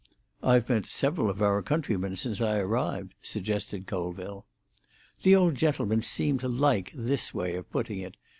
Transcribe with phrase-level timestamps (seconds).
[0.41, 4.47] "I've met several of our countrymen since I arrived," suggested Colville.
[5.21, 8.17] The old gentleman seemed to like this way of putting it.